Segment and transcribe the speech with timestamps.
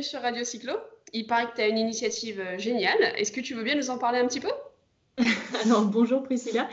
[0.00, 0.72] bienvenue sur Radio Cyclo.
[1.12, 2.96] Il paraît que tu as une initiative euh, géniale.
[3.16, 4.48] Est-ce que tu veux bien nous en parler un petit peu?
[5.64, 6.70] Alors, bonjour Priscilla.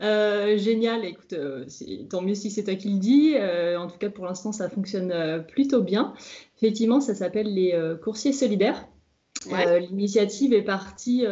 [0.00, 1.66] Euh, génial, écoute, euh,
[2.08, 3.34] tant mieux si c'est toi qui le dis.
[3.76, 6.14] en tout cas, pour l'instant, ça fonctionne plutôt bien.
[6.56, 8.88] Effectivement, ça s'appelle les coursiers solidaires.
[9.46, 11.26] L'initiative est partie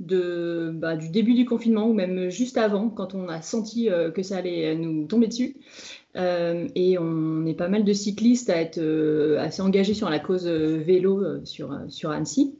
[0.00, 4.22] de, bah, du début du confinement ou même juste avant, quand on a senti que
[4.22, 5.56] ça allait nous tomber dessus.
[6.16, 10.18] Euh, et on est pas mal de cyclistes à être euh, assez engagés sur la
[10.18, 12.58] cause euh, vélo sur, sur Annecy.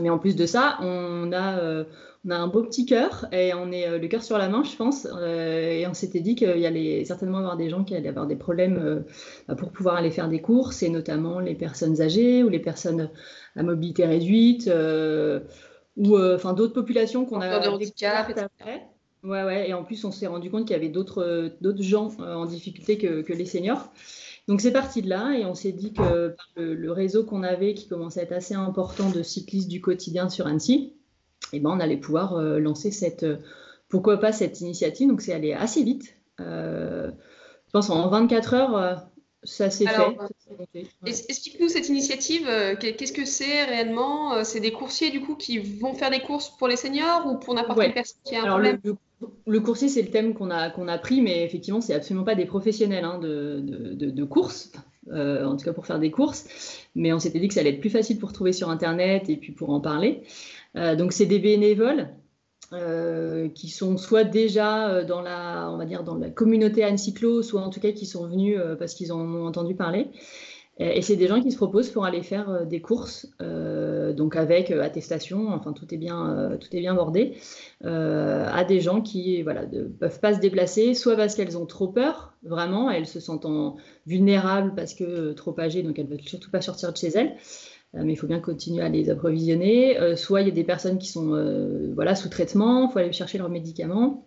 [0.00, 1.84] Mais en plus de ça, on a,
[2.24, 4.74] on a un beau petit cœur et on est le cœur sur la main, je
[4.74, 5.06] pense.
[5.06, 8.34] et on s'était dit qu'il y allait certainement avoir des gens qui allaient avoir des
[8.34, 9.04] problèmes
[9.46, 13.08] bah, pour pouvoir aller faire des courses, et notamment les personnes âgées ou les personnes
[13.54, 14.68] à mobilité réduite
[15.96, 18.88] ou enfin d'autres populations qu'on a découvertes après.
[19.24, 22.12] Ouais, ouais, et en plus, on s'est rendu compte qu'il y avait d'autres euh, gens
[22.20, 23.90] euh, en difficulté que, que, les seniors.
[24.48, 27.88] Donc, c'est parti de là, et on s'est dit que le, réseau qu'on avait, qui
[27.88, 30.92] commençait à être assez important de cyclistes du quotidien sur Annecy,
[31.54, 33.24] eh ben, on allait pouvoir euh, lancer cette,
[33.88, 35.08] pourquoi pas cette initiative.
[35.08, 36.14] Donc, c'est allé assez vite.
[36.38, 37.10] je
[37.72, 39.06] pense en 24 heures,
[39.44, 40.86] ça s'est fait.
[41.06, 42.48] Explique-nous cette initiative.
[42.80, 46.68] Qu'est-ce que c'est réellement C'est des coursiers du coup qui vont faire des courses pour
[46.68, 48.80] les seniors ou pour n'importe quelle personne qui a un problème
[49.46, 52.34] le coursier, c'est le thème qu'on a, qu'on a pris, mais effectivement, c'est absolument pas
[52.34, 54.72] des professionnels hein, de, de, de, course,
[55.12, 56.86] euh, en tout cas pour faire des courses.
[56.94, 59.36] Mais on s'était dit que ça allait être plus facile pour trouver sur Internet et
[59.36, 60.22] puis pour en parler.
[60.76, 62.08] Euh, donc, c'est des bénévoles
[62.72, 67.60] euh, qui sont soit déjà dans la, on va dire, dans la communauté Anne-Cyclo, soit
[67.60, 70.10] en tout cas qui sont venus parce qu'ils en ont entendu parler.
[70.78, 74.34] Et c'est des gens qui se proposent pour aller faire euh, des courses, euh, donc
[74.34, 77.36] avec euh, attestation, enfin tout est bien, tout est bien bordé,
[77.84, 81.88] à des gens qui voilà, ne peuvent pas se déplacer, soit parce qu'elles ont trop
[81.88, 83.46] peur, vraiment, elles se sentent
[84.06, 87.36] vulnérables parce que trop âgées, donc elles ne veulent surtout pas sortir de chez elles,
[87.94, 91.08] mais il faut bien continuer à les approvisionner, soit il y a des personnes qui
[91.08, 94.26] sont voilà, sous traitement, il faut aller chercher leurs médicaments.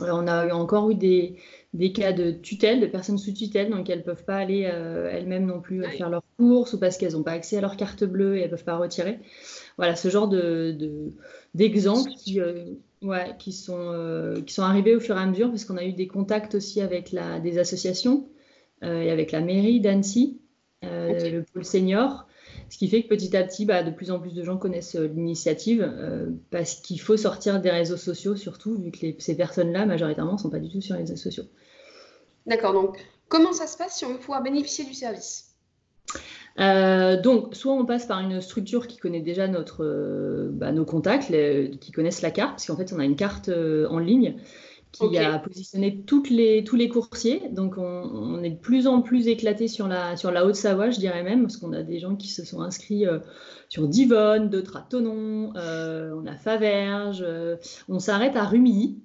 [0.00, 1.36] on a encore eu des,
[1.74, 5.10] des cas de tutelle, de personnes sous tutelle, donc elles ne peuvent pas aller euh,
[5.10, 8.04] elles-mêmes non plus faire leurs courses ou parce qu'elles n'ont pas accès à leur carte
[8.04, 9.18] bleue et elles ne peuvent pas retirer.
[9.76, 12.66] Voilà, ce genre d'exemples de, qui, euh,
[13.02, 15.84] ouais, qui, sont, euh, qui sont arrivés au fur et à mesure parce qu'on a
[15.84, 18.28] eu des contacts aussi avec la, des associations
[18.82, 20.42] et avec la mairie d'Annecy,
[20.90, 22.26] le pôle senior.
[22.70, 24.94] Ce qui fait que petit à petit, bah, de plus en plus de gens connaissent
[24.94, 25.92] l'initiative
[26.50, 30.50] parce qu'il faut sortir des réseaux sociaux, surtout vu que ces personnes-là, majoritairement, ne sont
[30.50, 31.44] pas du tout sur les réseaux sociaux.
[32.46, 35.54] D'accord, donc comment ça se passe si on veut pouvoir bénéficier du service?
[36.60, 40.84] Euh, donc, soit on passe par une structure qui connaît déjà notre, euh, bah, nos
[40.84, 41.32] contacts,
[41.80, 44.36] qui connaissent la carte, parce qu'en fait, on a une carte euh, en ligne
[44.98, 47.48] qui a positionné toutes les, tous les coursiers.
[47.50, 51.22] Donc, on, est de plus en plus éclaté sur la, sur la Haute-Savoie, je dirais
[51.22, 53.04] même, parce qu'on a des gens qui se sont inscrits
[53.68, 57.24] sur Divonne, d'autres à Tonon, on a Faverges,
[57.88, 58.98] on s'arrête à Rumilly.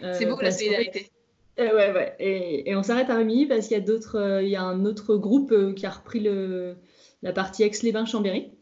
[0.00, 1.10] C'est beau la solidarité.
[1.58, 2.14] Euh, ouais, ouais.
[2.18, 4.84] Et, on s'arrête à Rémy parce qu'il y a d'autres, euh, il y a un
[4.84, 6.76] autre groupe euh, qui a repris le,
[7.22, 8.52] la partie Aix-les-Bains-Chambéry.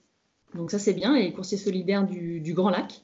[0.55, 3.03] Donc ça c'est bien, et les coursiers solidaires du, Grand Lac.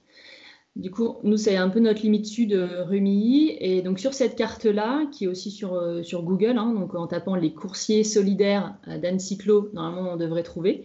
[0.76, 3.56] Du coup, nous, c'est un peu notre limite sud, Rumilly.
[3.60, 7.34] Et donc, sur cette carte-là, qui est aussi sur, sur Google, hein, donc en tapant
[7.34, 10.84] les coursiers solidaires d'Anne Cyclo, normalement, on devrait trouver.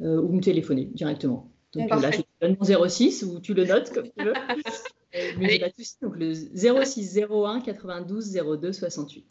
[0.00, 1.48] euh, ou me téléphoner directement.
[1.74, 4.32] Donc là, je te donne mon 06 ou tu le notes comme tu veux.
[5.38, 9.26] mais pas tout donc le 06 01 92 02 68.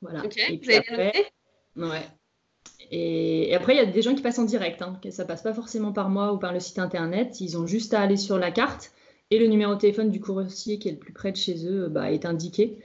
[0.00, 0.24] Voilà.
[0.24, 1.12] et puis après,
[1.76, 2.06] ouais.
[2.90, 4.82] Et, après, il y a des gens qui passent en direct.
[4.82, 5.00] Hein.
[5.10, 7.40] Ça passe pas forcément par moi ou par le site internet.
[7.40, 8.92] Ils ont juste à aller sur la carte
[9.30, 11.88] et le numéro de téléphone du coursier qui est le plus près de chez eux
[11.88, 12.78] bah, est indiqué.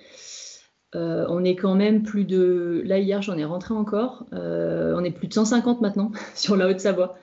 [0.96, 2.82] Euh, on est quand même plus de.
[2.86, 4.26] Là, hier, j'en ai rentré encore.
[4.34, 7.16] Euh, on est plus de 150 maintenant sur la Haute-Savoie.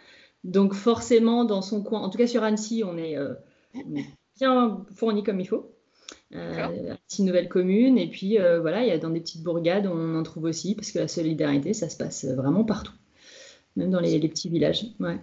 [0.44, 3.34] Donc, forcément, dans son coin, en tout cas sur Annecy, on est, euh,
[4.36, 5.72] bien fourni comme il faut.
[6.32, 7.98] Annecy, nouvelle commune.
[7.98, 10.92] Et puis, voilà, il y a dans des petites bourgades, on en trouve aussi, parce
[10.92, 12.92] que la solidarité, ça se passe vraiment partout,
[13.76, 14.86] même dans les, les petits villages.
[15.00, 15.18] Ouais.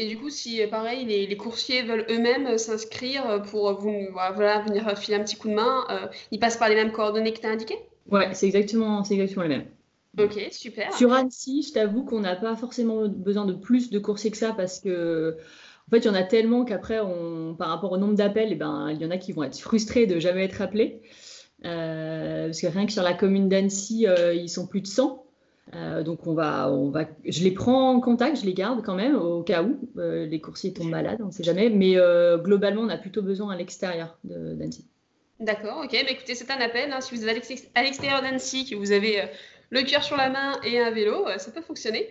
[0.00, 4.96] Et du coup, si pareil, les, coursiers veulent eux-mêmes euh, s'inscrire pour vous, voilà, venir
[4.96, 7.46] filer un petit coup de main, euh, ils passent par les mêmes coordonnées que tu
[7.46, 7.78] as indiquées?
[8.08, 9.66] Ouais, c'est exactement, exactement les mêmes.
[10.16, 10.94] Ok, super.
[10.94, 14.52] Sur Annecy, je t'avoue qu'on n'a pas forcément besoin de plus de coursiers que ça
[14.52, 15.36] parce que,
[15.88, 18.56] en fait, il y en a tellement qu'après, on, par rapport au nombre d'appels, eh
[18.56, 21.00] ben, il y en a qui vont être frustrés de jamais être appelés.
[21.64, 25.24] Euh, parce que rien que sur la commune d'Annecy, ils sont plus de 100.
[26.04, 29.16] donc on va, on va, je les prends en contact, je les garde quand même
[29.16, 31.70] au cas où les coursiers tombent malades, on ne sait jamais.
[31.70, 31.96] Mais
[32.36, 34.86] globalement, on a plutôt besoin à l'extérieur d'Annecy.
[35.40, 35.92] D'accord, ok.
[35.92, 36.92] Bah, écoutez, c'est un appel.
[36.92, 37.00] Hein.
[37.00, 39.22] Si vous êtes à l'extérieur d'Annecy, que vous avez
[39.70, 42.06] le cœur sur la main et un vélo, ça peut fonctionner.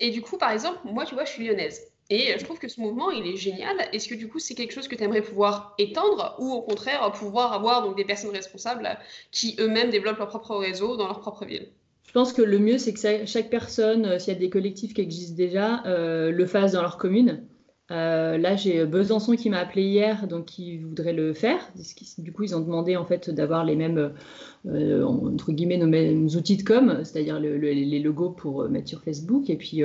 [0.00, 1.89] et du coup, par exemple, moi, tu vois, je suis lyonnaise.
[2.10, 3.76] Et je trouve que ce mouvement, il est génial.
[3.92, 7.10] Est-ce que du coup, c'est quelque chose que tu aimerais pouvoir étendre ou au contraire
[7.12, 8.98] pouvoir avoir donc, des personnes responsables
[9.30, 11.68] qui eux-mêmes développent leur propre réseau dans leur propre ville?
[12.08, 14.94] Je pense que le mieux, c'est que chaque personne, euh, s'il y a des collectifs
[14.94, 17.46] qui existent déjà, euh, le fasse dans leur commune.
[17.90, 21.58] Euh, là, j'ai Besançon qui m'a appelé hier, donc qui voudrait le faire.
[22.18, 24.12] Du coup, ils ont demandé en fait d'avoir les mêmes
[24.66, 29.02] euh, entre guillemets nos mêmes outils de com, c'est-à-dire les logos pour euh, mettre sur
[29.02, 29.82] Facebook et puis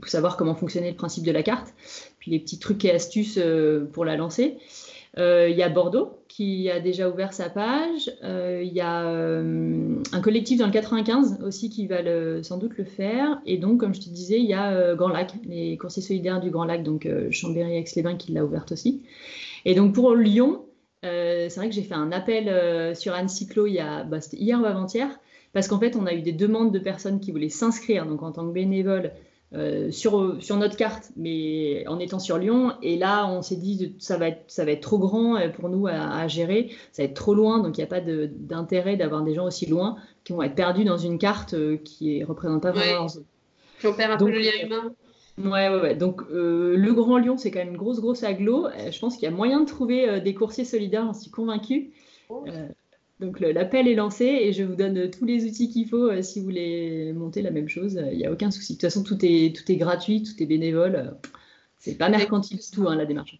[0.00, 1.74] pour savoir comment fonctionnait le principe de la carte,
[2.18, 3.40] puis les petits trucs et astuces
[3.92, 4.58] pour la lancer.
[5.16, 8.10] Il y a Bordeaux qui a déjà ouvert sa page.
[8.22, 11.98] Il y a un collectif dans le 95 aussi qui va
[12.42, 13.40] sans doute le faire.
[13.44, 16.50] Et donc, comme je te disais, il y a Grand Lac, les coursiers solidaires du
[16.50, 19.02] Grand Lac, donc Chambéry-Aix-les-Bains qui l'a ouverte aussi.
[19.64, 20.64] Et donc pour Lyon,
[21.02, 24.60] c'est vrai que j'ai fait un appel sur Anne Cyclo il y a, bah, hier
[24.60, 25.20] ou avant-hier,
[25.52, 28.32] parce qu'en fait, on a eu des demandes de personnes qui voulaient s'inscrire, donc en
[28.32, 29.12] tant que bénévole,
[29.54, 32.72] euh, sur, sur notre carte, mais en étant sur Lyon.
[32.80, 35.68] Et là, on s'est dit, ça va, être, ça va être trop grand euh, pour
[35.68, 39.22] nous à, gérer, ça va être trop loin, donc il n'y a pas d'intérêt d'avoir
[39.22, 42.62] des gens aussi loin qui vont être perdus dans une carte euh, qui ne représente
[42.62, 43.06] pas vraiment
[43.84, 44.94] on perd un peu le lien humain.
[45.36, 45.96] Ouais, ouais, ouais.
[45.96, 48.68] Donc, le Grand Lyon, c'est quand même une grosse, grosse aglo.
[48.90, 51.90] je pense qu'il y a moyen de trouver des coursiers solidaires, j'en suis convaincue.
[52.28, 52.44] Oh.
[53.22, 56.40] Donc l'appel est lancé et je vous donne tous les outils qu'il faut euh, si
[56.40, 58.02] vous voulez monter la même chose.
[58.10, 58.72] Il n'y a aucun souci.
[58.72, 61.16] De toute façon, tout est, tout est gratuit, tout est bénévole.
[61.78, 63.38] C'est pas mercantile du tout hein, la démarche.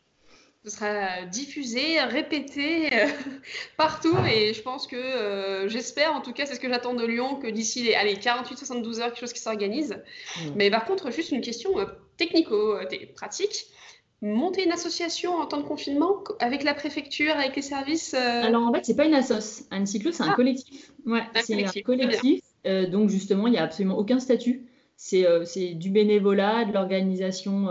[0.64, 3.06] Ce sera diffusé, répété euh,
[3.76, 7.04] partout et je pense que, euh, j'espère en tout cas, c'est ce que j'attends de
[7.04, 9.96] Lyon, que d'ici les 48-72 heures, quelque chose qui s'organise.
[10.54, 11.72] Mais par contre, juste une question
[12.18, 13.66] technico-pratique
[14.22, 18.62] monter une association en temps de confinement avec la préfecture, avec les services euh Alors
[18.62, 19.64] en fait, c'est pas une assoce.
[19.70, 20.34] Un cyclo, c'est un ah.
[20.34, 20.92] collectif.
[21.04, 22.40] Ouais, c'est un collectif.
[22.64, 24.66] Euh, donc justement, il n'y a absolument aucun statut.
[24.96, 27.66] C'est euh, du bénévolat, de l'organisation.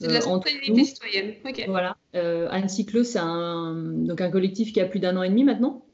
[0.00, 1.34] c'est de la spontanéité citoyenne.
[1.68, 1.96] Voilà.
[2.14, 5.86] un cyclo, c'est un, donc un collectif qui a plus d'un an et demi maintenant.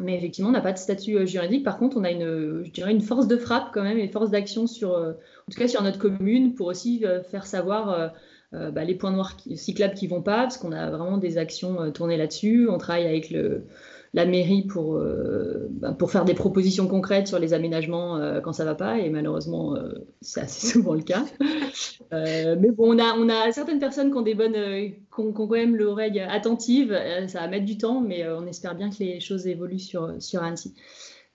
[0.00, 1.64] Mais effectivement, on n'a pas de statut juridique.
[1.64, 4.30] Par contre, on a une, je dirais une force de frappe quand même, une force
[4.30, 8.12] d'action sur, en tout cas sur notre commune, pour aussi faire savoir
[8.54, 11.82] euh, bah, les points noirs cyclables qui vont pas, parce qu'on a vraiment des actions
[11.82, 12.66] euh, tournées là-dessus.
[12.70, 13.66] On travaille avec le,
[14.14, 18.64] la mairie pour, euh, bah, pour faire des propositions concrètes sur les aménagements quand ça
[18.64, 19.76] va pas, et malheureusement,
[20.22, 21.26] c'est assez souvent le cas.
[22.10, 25.50] mais bon, on a, on a certaines personnes qui ont des bonnes, qui ont, quand
[25.50, 26.98] même l'oreille attentive.
[27.26, 30.42] ça va mettre du temps, mais on espère bien que les choses évoluent sur, sur
[30.42, 30.74] Annecy.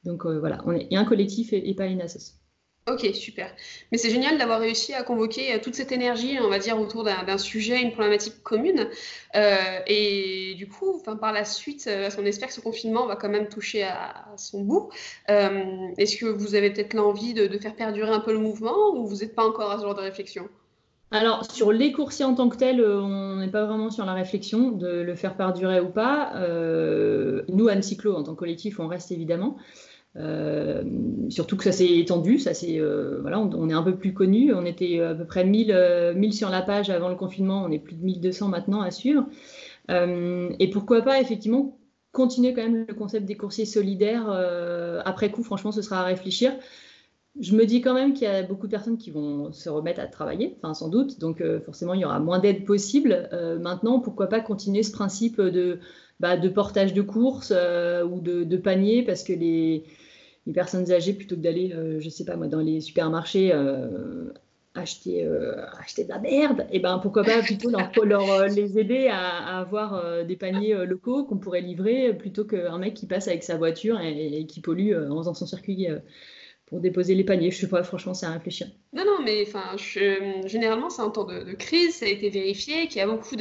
[0.03, 2.42] Donc voilà, on est, un collectif et, pas une association.
[2.85, 3.49] Ok, super.
[3.93, 7.05] Mais c'est génial d'avoir réussi à convoquer euh, toute cette énergie, on va dire, autour
[7.05, 8.89] d'un sujet, une problématique commune.
[9.37, 9.55] Euh,
[9.87, 13.47] et du coup, par la suite, euh, on espère que ce confinement va quand même
[13.47, 14.89] toucher à, son bout.
[15.29, 19.17] Est-ce que vous avez peut-être l'envie de, faire perdurer un peu le mouvement ou vous
[19.17, 20.49] n'êtes pas encore à ce genre de réflexion?
[21.11, 24.71] Alors, sur les coursiers en tant que tels, on n'est pas vraiment sur la réflexion
[24.71, 26.33] de le faire perdurer ou pas.
[27.47, 29.57] nous, Anne en tant que collectif, on reste évidemment.
[30.15, 30.83] Euh,
[31.29, 34.53] surtout que ça s'est étendu, ça euh, voilà, on, est un peu plus connu.
[34.53, 35.67] On était à peu près 1000,
[36.15, 38.91] 1000 euh, sur la page avant le confinement, on est plus de 1200 maintenant à
[38.91, 39.25] suivre.
[39.89, 41.77] et pourquoi pas effectivement
[42.11, 44.29] continuer quand même le concept des coursiers solidaires
[45.05, 45.43] après coup.
[45.43, 46.53] Franchement, ce sera à réfléchir.
[47.39, 49.99] Je me dis quand même qu'il y a beaucoup de personnes qui vont se remettre
[49.99, 53.27] à travailler, enfin sans doute, donc forcément il y aura moins d'aide possible.
[53.59, 55.79] maintenant, pourquoi pas continuer ce principe de,
[56.19, 59.85] bah, portage de courses ou de, de panier, parce que les,
[60.45, 64.31] les personnes âgées plutôt que d'aller, euh, je sais pas moi, dans les supermarchés euh,
[64.75, 68.79] acheter, euh, acheter de la merde, et eh ben pourquoi pas plutôt leur, leur les
[68.79, 73.43] aider à, avoir des paniers locaux qu'on pourrait livrer plutôt qu'un mec qui passe avec
[73.43, 75.87] sa voiture et, qui pollue en faisant son circuit
[76.73, 77.51] pour déposer les paniers.
[77.51, 78.65] Je sais pas, franchement, c'est à réfléchir.
[78.93, 79.77] Non, non, mais enfin,
[80.47, 83.35] généralement, c'est un temps de, crise, ça a été vérifié, qu'il y a beaucoup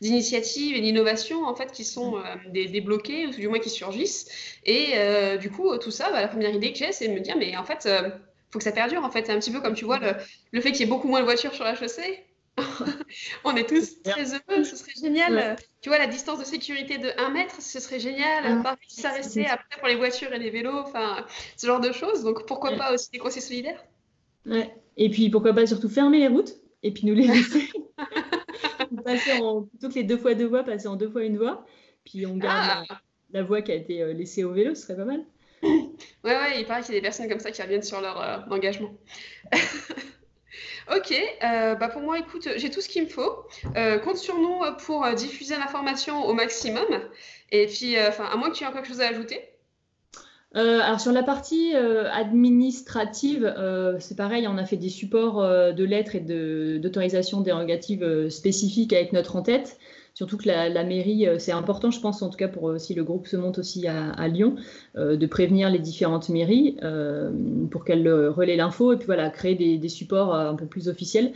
[0.00, 4.28] d'initiatives et d'innovations en fait qui sont euh, débloquées, ou du moins qui surgissent.
[4.64, 7.20] Et euh, du coup, tout ça, bah, la première idée que j'ai, c'est de me
[7.20, 8.10] dire, mais en fait, il euh,
[8.50, 9.04] faut que ça perdure.
[9.04, 10.14] En fait, c'est un petit peu comme tu vois le,
[10.50, 12.24] le fait qu'il y ait beaucoup moins de voitures sur la chaussée.
[13.44, 15.56] on est tous très heureux, ce serait génial.
[15.80, 18.62] Tu vois, la distance de sécurité de 1 mètre, ce serait génial.
[18.62, 21.24] Par ça restait après pour les voitures et les vélos, enfin,
[21.56, 22.22] ce genre de choses.
[22.22, 23.82] Donc pourquoi pas aussi des conseils solidaires?
[24.46, 24.74] Ouais.
[24.96, 27.70] Et puis pourquoi pas surtout fermer les routes et puis nous les laisser
[29.04, 31.64] passer en, plutôt que les deux fois deux voies, passer en deux fois une voie.
[32.04, 33.00] Puis on garde ah.
[33.32, 35.24] la, voie qui a été euh, laissée au vélo, ce serait pas mal.
[35.62, 38.46] Ouais, ouais, il paraît qu'il y a des personnes comme ça qui reviennent sur leur
[38.50, 38.92] engagement.
[40.94, 43.44] Ok, euh, bah pour moi, écoute, j'ai tout ce qu'il me faut.
[43.76, 46.86] Euh, compte sur nous pour euh, diffuser l'information au maximum.
[47.50, 49.40] Et puis, enfin, à moins que tu aies quelque chose à ajouter.
[50.54, 53.54] alors sur la partie administrative,
[54.00, 59.36] c'est pareil, on a fait des supports de lettres et d'autorisation dérogative spécifiques avec notre
[59.36, 59.78] en-tête.
[60.14, 62.94] Surtout que la, mairie, euh, c'est important, je pense, en tout cas pour euh, si
[62.94, 64.56] le groupe se monte aussi à, Lyon,
[64.96, 66.76] euh, de prévenir les différentes mairies
[67.70, 71.32] pour qu'elles relaient l'info et puis voilà, créer des, supports un peu plus officiels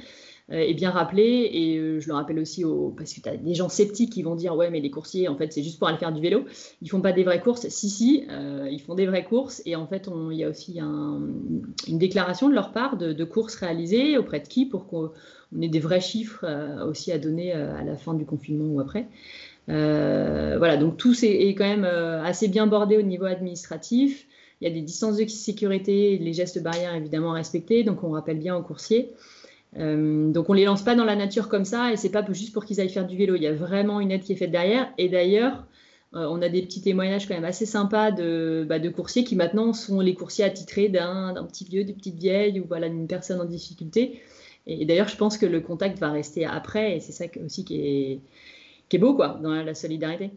[0.51, 1.51] et bien rappeler.
[1.53, 4.37] Et je le rappelle aussi au, parce que tu as des gens sceptiques qui vont
[4.37, 6.45] dire ouais mais les coursiers en fait c'est juste pour aller faire du vélo.
[6.83, 7.69] Ils font pas des vraies courses.
[7.69, 8.27] Si si,
[8.71, 12.55] ils font des vraies courses et en fait il y a aussi une déclaration de
[12.55, 15.11] leur part de, courses réalisées auprès de qui pour qu'on
[15.57, 18.67] on ait des vrais chiffres euh, aussi à donner euh, à la fin du confinement
[18.67, 19.07] ou après.
[19.69, 24.27] Euh, voilà, donc tout est, quand même assez bien bordé au niveau administratif.
[24.61, 28.11] Il y a des distances de sécurité les gestes barrières évidemment à respecter, donc on
[28.11, 29.13] rappelle bien aux coursiers.
[29.77, 32.65] Donc on les lance pas dans la nature comme ça et c'est pas juste pour
[32.65, 33.35] qu'ils aillent faire du vélo.
[33.37, 34.93] Il y a vraiment une aide qui est faite derrière.
[34.97, 35.67] Et d'ailleurs,
[36.13, 39.75] on a des petits témoignages quand même assez sympas de, bah, de coursiers qui maintenant
[39.75, 43.45] sont les coursiers attitrés d'un petit vieux, d'une petite vieille ou voilà d'une personne en
[43.45, 44.21] difficulté.
[44.67, 47.81] Et, d'ailleurs, je pense que le contact va rester après, et c'est ça aussi qui
[47.81, 48.21] est,
[48.89, 50.31] qui est beau, quoi, dans la, solidarité.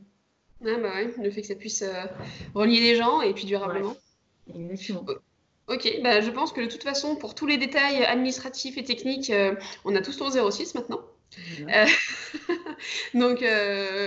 [0.66, 2.06] Ah bah ouais, le fait que ça puisse euh,
[2.54, 3.96] relier les gens et puis durablement.
[4.54, 5.06] exactement.
[5.70, 9.30] Ok, bah je pense que de toute façon, pour tous les détails administratifs et techniques,
[9.30, 11.02] euh, on a tous ton 06 maintenant.
[11.68, 11.86] Euh,
[13.14, 13.44] donc,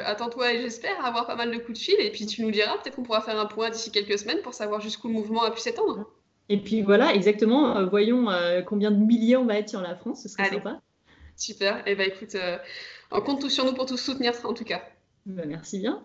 [0.04, 1.96] attends-toi et j'espère avoir pas mal de coups de fil.
[2.00, 4.54] Et puis, tu nous diras, peut-être qu'on pourra faire un point d'ici quelques semaines pour
[4.54, 6.06] savoir jusqu'où le mouvement a pu s'étendre.
[6.48, 7.76] Et puis voilà, exactement.
[7.76, 10.22] Euh, voyons euh, combien de milliers on va être sur la France.
[10.22, 10.80] Ce serait sympa.
[11.36, 11.78] Super.
[11.78, 12.58] Et eh ben écoute, euh,
[13.10, 14.82] on compte tous sur nous pour tous soutenir en tout cas.
[15.24, 16.04] Bah, merci bien.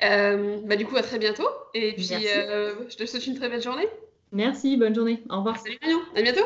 [0.00, 1.48] bah, du coup, à très bientôt.
[1.74, 3.88] Et puis, je te souhaite une très belle journée.
[4.32, 5.22] Merci, bonne journée.
[5.28, 5.58] Au revoir.
[5.58, 6.44] Salut Marion, à bientôt.